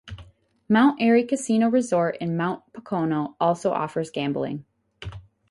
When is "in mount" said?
2.19-2.63